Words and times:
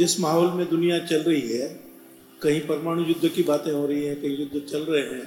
जिस 0.00 0.18
माहौल 0.20 0.50
में 0.52 0.68
दुनिया 0.68 0.98
चल 1.06 1.22
रही 1.22 1.48
है, 1.50 1.66
कहीं 2.40 2.60
परमाणु 2.66 3.02
युद्ध 3.04 3.28
की 3.28 3.42
बातें 3.44 3.72
हो 3.72 3.86
रही 3.86 4.04
हैं, 4.04 4.20
कहीं 4.20 4.38
युद्ध 4.38 4.60
चल 4.62 4.82
रहे 4.84 5.02
हैं, 5.04 5.26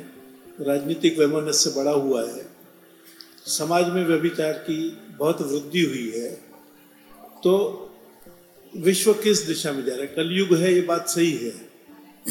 राजनीतिक 0.60 1.20
वैमनस्य 1.20 1.74
बढ़ा 1.76 1.92
हुआ 1.94 2.22
है, 2.24 2.46
समाज 3.50 3.90
में 3.90 4.04
व्यभिचार 4.06 4.54
की 4.66 4.78
बहुत 5.20 5.42
वृद्धि 5.44 5.82
हुई 5.84 6.10
है 6.12 6.30
तो 7.44 7.54
विश्व 8.74 9.14
किस 9.16 9.46
दिशा 9.48 9.72
में 9.72 9.84
जा 9.86 9.94
रहा 9.94 10.02
है? 10.02 10.08
कलयुग 10.10 10.54
है, 10.58 10.74
ये 10.74 10.82
बात 10.84 11.08
सही 11.10 11.32
है, 11.34 11.54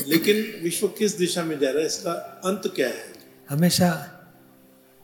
लेकिन 0.09 0.37
विश्व 0.63 0.87
किस 0.99 1.17
दिशा 1.19 1.43
में 1.45 1.59
जा 1.59 1.71
रहा 1.71 1.81
है, 1.81 1.87
इसका 1.87 2.13
अंत 2.45 2.73
क्या 2.77 2.89
है? 2.89 3.07
हमेशा 3.51 3.89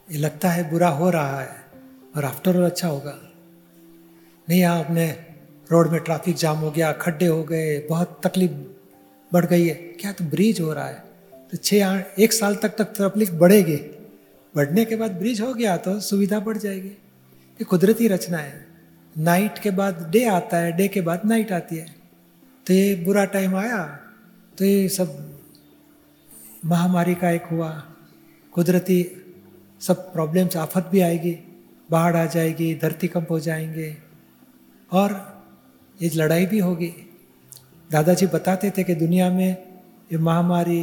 ये 0.07 0.19
लगता 0.19 0.49
है 0.49 0.69
बुरा 0.71 0.89
हो 0.91 1.09
रहा 1.09 1.39
है, 1.41 1.55
और 2.15 2.25
आफ्टर 2.25 2.57
ऑल 2.57 2.65
अच्छा 2.65 2.87
होगा। 2.87 3.17
नहीं 4.47 4.63
अपने 4.65 5.07
रोड 5.71 5.87
में 5.87 6.01
ट्रैफ़िक 6.01 6.35
जाम 6.35 6.57
हो 6.57 6.71
गया, 6.71 6.91
खड्डे 6.91 7.25
हो 7.25 7.43
गए, 7.43 7.79
बहुत 7.79 8.21
तकलीफ़ 8.23 8.51
बढ़ 9.33 9.45
गई 9.45 9.67
है। 9.67 9.75
क्या 9.75 10.11
तो 10.11 10.25
ब्रिज 10.25 10.61
हो 10.61 10.73
रहा 10.73 10.87
है। 10.87 11.03
तो 11.51 11.57
छः 11.57 11.87
आठ, 11.87 12.19
एक 12.19 12.33
साल 12.33 12.55
तक 12.55 12.69
तक 12.69 12.85
तकलीफ़ 12.85 13.31
बढ़ेगी। 13.31 13.75
बढ़ने 14.55 14.85
के 14.85 14.95
बाद 14.95 15.11
ब्रिज 15.11 15.41
हो 15.41 15.53
गया 15.53 15.77
तो 15.77 15.99
सुविधा 15.99 16.39
बढ़ 16.39 16.57
जाएगी। 16.57 16.87
ये 16.87 17.63
कुदरती 17.63 18.07
रचना 18.07 18.37
है। 18.37 18.67
नाइट 19.17 19.57
के 19.57 19.71
बाद 19.71 20.09
डे 20.11 20.25
आता 20.25 20.57
है, 20.57 20.71
डे 20.71 20.87
के 20.87 21.01
बाद 21.01 21.21
नाइट 21.25 21.51
आती 21.51 21.77
है। 21.77 21.95
तो 22.67 22.73
ये 22.73 22.95
बुरा 22.95 23.25
टाइम 23.25 23.55
आया 23.55 23.99
तो 24.57 24.65
ये 24.65 24.89
सब 24.89 25.39
महामारी 26.65 27.15
का 27.15 27.29
एक 27.29 27.43
हुआ। 27.43 27.83
कुदरती 28.51 29.25
सब 29.81 30.13
प्रॉब्लम्स 30.13 30.57
आफत 30.57 30.89
भी 30.91 30.99
आएगी, 30.99 31.39
बाढ़ 31.91 32.15
आ 32.15 32.25
जाएगी, 32.25 32.75
धरती 32.75 33.07
कंप 33.07 33.31
हो 33.31 33.39
जाएँगे। 33.39 33.97
और 34.91 35.38
ये 35.99 36.09
लड़ाई 36.15 36.45
भी 36.45 36.59
होगी। 36.59 36.93
दादाजी 37.89 38.27
बताते 38.27 38.69
थे 38.71 38.83
कि 38.83 38.95
दुनिया 38.95 39.29
में 39.29 39.49
ये 40.11 40.17
महामारी 40.17 40.81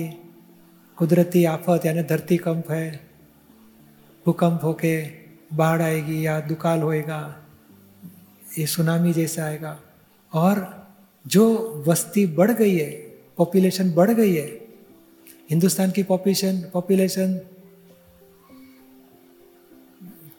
कुदरती 0.98 1.44
आफत 1.44 1.86
यानी 1.86 2.02
धरती 2.02 2.36
कंप 2.36 2.70
है 2.70 2.88
भूकंप 4.26 4.60
होके 4.64 4.94
बाढ़ 5.54 5.82
आएगी 5.82 6.26
या 6.26 6.38
दुकाल 6.40 6.80
होएगा 6.82 7.20
ये 8.58 8.66
सुनामी 8.66 9.12
जैसा 9.12 9.44
आएगा। 9.44 9.78
और 10.32 10.54
जो 11.24 11.44
बस्ती 11.88 12.26
बढ़ 12.26 12.50
गई 12.50 12.76
है 12.76 12.90
पॉपुलेशन 13.36 13.92
बढ़ 13.94 14.10
गई 14.10 14.34
है 14.34 14.46
हिंदुस्तान 15.50 15.90
की 15.90 16.02
पॉपुलेशन 16.02 16.60
पॉपुलेशन 16.72 17.34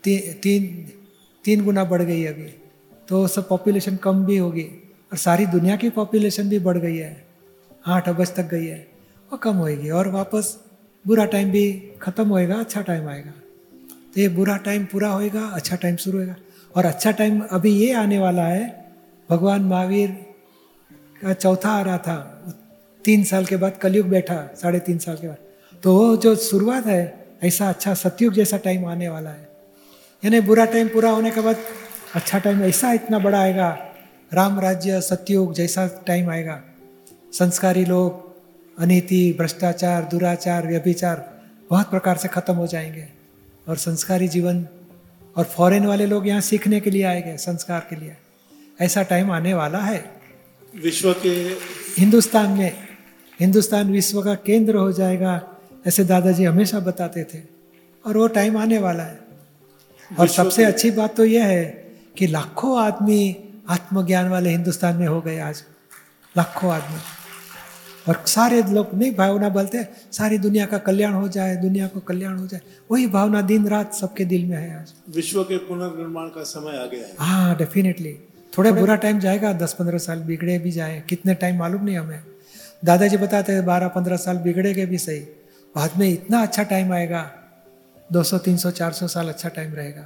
ती, 0.03 0.17
तीन 0.33 0.91
तीन 1.45 1.63
गुना 1.65 1.83
बढ़ 1.83 2.01
गई 2.01 2.23
अभी। 2.25 2.53
तो 3.07 3.27
सब 3.27 3.47
पॉपुलेशन 3.47 3.95
कम 3.95 4.23
भी 4.25 4.37
होगी 4.37 4.63
और 5.11 5.17
सारी 5.17 5.45
दुनिया 5.47 5.75
की 5.75 5.89
पॉपुलेशन 5.89 6.49
भी 6.49 6.59
बढ़ 6.59 6.77
गई 6.77 6.95
है। 6.97 7.25
आठ 7.85 8.09
अगस्त 8.09 8.35
तक 8.35 8.49
गई 8.49 8.65
है 8.65 8.79
वो 9.31 9.37
कम 9.37 9.55
होएगी 9.57 9.89
और 9.89 10.07
वापस 10.11 10.57
बुरा 11.05 11.25
टाइम 11.25 11.51
भी 11.51 11.71
ख़त्म 12.01 12.27
होएगा 12.27 12.55
अच्छा 12.55 12.81
टाइम 12.81 13.07
आएगा। 13.09 13.31
तो 14.13 14.21
ये 14.21 14.27
बुरा 14.29 14.57
टाइम 14.65 14.85
पूरा 14.85 15.09
होएगा 15.09 15.45
अच्छा 15.49 15.75
टाइम 15.75 15.95
शुरू 15.95 16.17
होएगा। 16.17 16.35
और 16.75 16.85
अच्छा 16.85 17.11
टाइम 17.11 17.41
अभी 17.51 17.71
ये 17.71 17.93
आने 17.93 18.19
वाला 18.19 18.43
है, 18.43 18.65
भगवान 19.29 19.61
महावीर 19.63 20.09
का 21.21 21.33
चौथा 21.33 21.69
आ 21.69 21.81
रहा 21.81 21.97
था, 21.97 22.17
तीन 23.05 23.23
साल 23.23 23.45
के 23.45 23.57
बाद 23.57 23.77
कलयुग 23.77 24.07
बैठा, 24.09 24.35
साढ़े 24.55 24.79
तीन 24.79 24.97
साल 24.97 25.15
के 25.17 25.27
बाद। 25.27 25.37
तो 25.83 25.93
वो 25.93 26.15
जो 26.17 26.35
शुरुआत 26.35 26.85
है, 26.85 27.01
ऐसा 27.43 27.69
अच्छा 27.69 27.93
सतयुग 27.93 28.33
जैसा 28.33 28.57
टाइम 28.57 28.85
आने 28.85 29.09
वाला 29.09 29.29
है। 29.29 29.49
यानी 30.23 30.39
बुरा 30.41 30.65
टाइम 30.67 30.87
पूरा 30.87 31.09
होने 31.11 31.31
के 31.31 31.41
बाद 31.41 31.55
अच्छा 32.15 32.39
टाइम 32.39 32.63
ऐसा 32.63 32.93
इतना 32.93 33.19
बड़ा 33.19 33.41
आएगा। 33.41 33.93
राम 34.33 34.59
राज्य 34.59 35.01
सत्युग 35.01 35.53
जैसा 35.53 35.87
टाइम 35.87 36.29
आएगा। 36.29 36.63
संस्कारी 37.33 37.85
लोग 37.85 38.35
अनिति 38.79 39.35
भ्रष्टाचार 39.37 40.03
दुराचार 40.03 40.67
व्यभिचार 40.67 41.41
बहुत 41.69 41.89
प्रकार 41.89 42.17
से 42.17 42.27
खत्म 42.27 42.53
हो 42.53 42.67
जाएँगे। 42.67 43.07
और 43.67 43.77
संस्कारी 43.77 44.27
जीवन 44.27 44.67
और 45.35 45.43
फॉरेन 45.43 45.85
वाले 45.85 46.05
लोग 46.05 46.27
यहाँ 46.27 46.41
सीखने 46.41 46.79
के 46.79 46.89
लिए 46.89 47.03
आएँगे 47.03 47.37
संस्कार 47.37 47.87
के 47.89 47.95
लिए। 47.95 48.17
ऐसा 48.81 49.03
टाइम 49.03 49.31
आने 49.31 49.53
वाला 49.53 49.79
है। 49.79 50.11
विश्व 50.83 51.13
के 51.13 51.29
हिंदुस्तान 52.01 52.49
में 52.49 52.75
हिंदुस्तान 53.39 53.91
विश्व 53.91 54.21
का 54.21 54.35
केंद्र 54.35 54.75
हो 54.75 54.91
जाएगा 54.91 55.47
ऐसे 55.87 56.03
दादाजी 56.03 56.43
हमेशा 56.43 56.79
बताते 56.79 57.23
थे। 57.23 57.39
और 58.05 58.17
वो 58.17 58.27
टाइम 58.27 58.57
आने 58.57 58.77
वाला 58.77 59.03
है। 59.03 59.19
और 60.19 60.27
सबसे 60.27 60.65
अच्छी 60.65 60.91
बात 60.91 61.17
तो 61.17 61.25
यह 61.25 61.45
है 61.45 61.86
कि 62.17 62.27
लाखों 62.27 62.81
आदमी 62.81 63.37
आत्मज्ञान 63.69 64.29
वाले 64.29 64.49
हिंदुस्तान 64.49 64.95
में 64.95 65.07
हो 65.07 65.21
गए 65.21 65.39
आज। 65.39 65.63
लाखों 66.37 66.71
आदमी। 66.71 66.99
और 68.09 68.23
सारे 68.27 68.63
लोग 68.63 68.93
नहीं 68.93 69.15
भावना 69.15 69.49
बोलते 69.49 69.87
सारी 70.11 70.37
दुनिया 70.37 70.65
का 70.65 70.77
कल्याण 70.77 71.13
हो 71.13 71.27
जाए 71.27 71.55
दुनिया 71.55 71.87
को 71.87 71.99
कल्याण 71.99 72.37
हो 72.37 72.47
जाए। 72.47 72.61
वही 72.91 73.07
भावना 73.07 73.41
दिन 73.41 73.67
रात 73.67 73.93
सबके 73.93 74.25
दिल 74.25 74.45
में 74.45 74.57
है 74.57 74.79
आज। 74.79 74.93
विश्व 75.15 75.43
के 75.43 75.57
पुनर्निर्माण 75.57 76.27
का 76.27 76.43
समय 76.43 76.77
आ 76.77 76.85
गया 76.85 77.07
है। 77.07 77.15
हाँ 77.19 77.55
डेफिनेटली 77.55 78.19
थोड़े 78.57 78.71
बुरा 78.71 78.95
टाइम 78.95 79.19
जाएगा 79.19 79.53
दस 79.53 79.73
पंद्रह 79.73 79.97
साल 79.97 80.19
बिगड़े 80.19 80.59
भी 80.59 80.71
जाए। 80.71 81.03
कितने 81.09 81.33
टाइम 81.33 81.59
मालूम 81.59 81.83
नहीं 81.83 81.97
हमें। 81.97 82.23
दादाजी 82.85 83.17
बताते 83.17 83.53
हैं 83.53 83.65
बारह 83.65 83.87
पंद्रह 83.87 84.17
साल 84.17 84.37
बिगड़ेगे 84.37 84.85
भी 84.85 84.97
सही। 84.97 85.19
बाद 85.75 85.91
में 85.97 86.09
इतना 86.09 86.41
अच्छा 86.41 86.63
टाइम 86.63 86.93
आएगा 86.93 87.31
200 88.11 88.37
300 88.37 88.71
400 88.71 89.07
साल 89.07 89.29
अच्छा 89.29 89.49
टाइम 89.49 89.73
रहेगा। 89.73 90.05